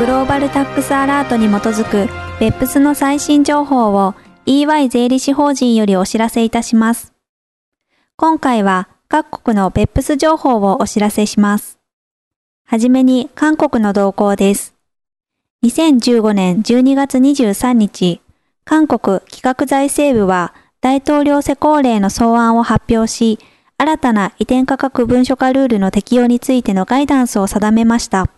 [0.00, 2.08] グローバルタックスアラートに基づく
[2.40, 4.14] 別府スの最新情報を
[4.46, 7.12] EY 税理士法人よりお知らせいたします。
[8.16, 11.78] 今回は各国の別府ス情報をお知らせします。
[12.64, 14.74] はじめに韓国の動向です。
[15.66, 18.22] 2015年12月23日、
[18.64, 23.38] 韓国企画財政部は大統領施行令の草案を発表し、
[23.76, 28.30] 新たな移転価格文書化ルールの適用についてのガイダンスを定めました。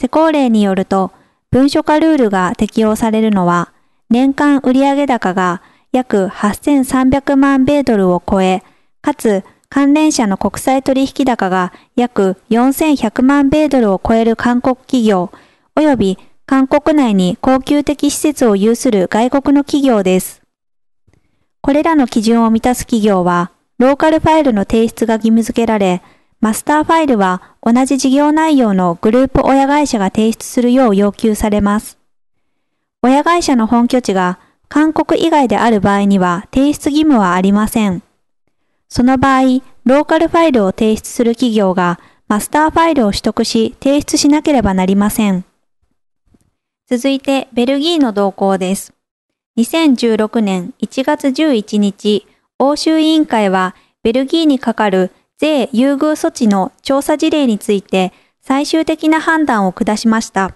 [0.00, 1.12] 施行令によると、
[1.50, 3.74] 文書化ルールが適用されるのは、
[4.08, 5.60] 年間売上高が
[5.92, 8.62] 約8300万米ドルを超え、
[9.02, 15.30] かつ関連者の国際取引高が約4100万米ドルを超える韓国企業、
[15.76, 20.40] 及び韓国内に高級的施設を有する外国の企業です。
[21.60, 26.00] これらの基準を満たす企業は、ローカルファイルの提出が義務付けられ、
[26.40, 31.98] マスターファイルは同じ事業内容のグループ親会社が提出するよう要求されます。
[33.02, 34.38] 親会社の本拠地が
[34.68, 38.02] 韓国以外である場合には提出義務はありません。
[38.88, 45.44] その場合、ローカルファイルを提出する企業がマスターファイルを取得し提出しなければなりません。
[46.88, 48.94] 続いて、ベルギーの動向です。
[49.58, 52.26] 2016年1月11日、
[52.58, 55.10] 欧州委員会はベルギーにかかる
[55.40, 60.54] 税優遇措置の調査事例について最終的な判断を下しました。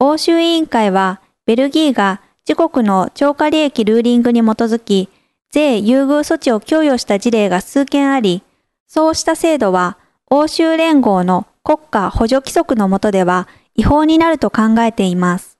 [0.00, 5.08] 欧州委員会は、ベルギーが自国の超過利益ルーリングに基づき、
[5.52, 8.42] 税優遇措置を供与した事例が数件あり、
[8.88, 13.46] そうした制度は欧州連合の国家補助規則の下では
[13.76, 15.58] 違法になると考えています。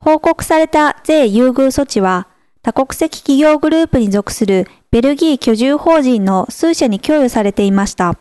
[0.00, 2.28] 報告された税優遇措置は、
[2.62, 8.18] 多国籍企業グループに属するベルギー居住法人の数社に供与されていました。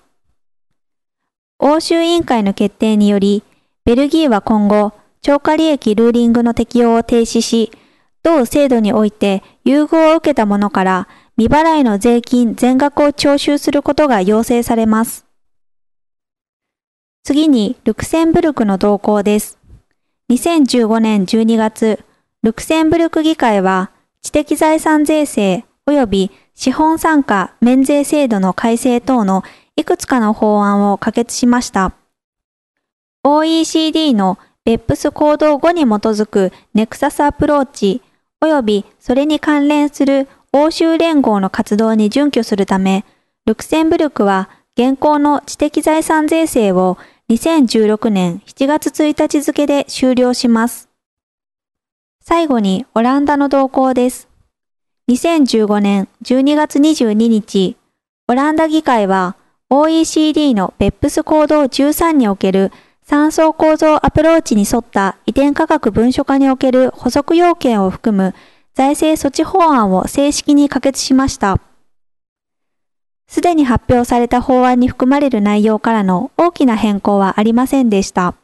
[1.60, 3.44] 欧州委員会の決定により、
[3.84, 7.74] ベルギーは今後、超過利益ルーリングの適用を停止し、
[8.24, 15.26] 同制度において優遇を受けた者から未払いの税金全額を徴収することが要請されます。
[17.24, 19.60] 次に、ルクセンブルクの動向です。
[20.30, 22.00] 2015年12月、
[22.44, 29.44] ルクセンブルク議会は、知的財産税制及び資本参加免税制度の改正等の
[29.75, 31.94] いくつかの法案を可決しました。
[33.24, 38.01] OECD のベップス行動後に基づくネクサスアプローチ
[38.44, 43.06] 及びそれに関連する欧州連合の活動に準拠するため、
[43.46, 46.97] ルクセンブルクは現行の知的財産税制を
[47.30, 50.90] 2016年7月1日付で終了します。
[52.24, 54.31] 最後にオランダの動向です。
[55.12, 57.76] 2015年12月22日、
[58.30, 59.36] オランダ議会は
[59.70, 62.72] OECD のベップス行動13における
[63.04, 68.34] 三層構造アプローチに沿った移転価格文書化における補足要件を含む
[68.74, 71.60] 財政措置法案を正式に可決しました。
[73.28, 78.36] すでに発表された法案に含まれる内容からの大きな変更はありませんでした。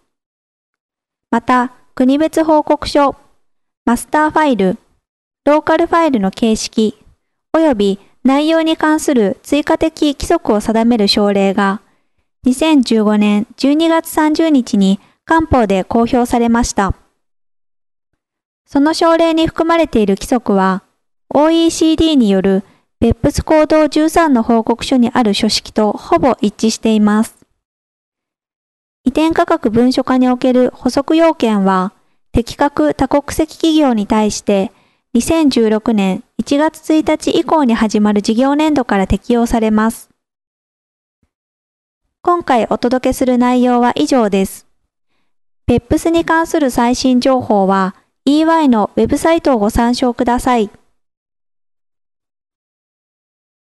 [1.31, 3.15] また、国別報告書、
[3.85, 4.77] マスターファイル、
[5.47, 6.97] ローカルファイルの形式、
[7.55, 11.79] 及び内容に関する追加的規則を定める省令が、
[12.45, 16.95] 2015年12月30日に官報で公表されました。
[18.65, 20.83] その省令に含まれている規則は、
[21.33, 22.65] OECD による
[22.99, 27.37] 別府ス行動13の報告書にある書式とほぼ一致しています。
[29.05, 31.93] 移転価格文書化における補足要件は、
[32.33, 34.73] 適格多国籍企業に対して
[35.15, 40.09] 2016年1月1日以降に始まる事業年度から適用されます。
[42.21, 44.67] 今回お届けする内容は以上です。
[45.67, 47.95] PEPS に関する最新情報は
[48.25, 50.69] EY のウェブサイトをご参照ください。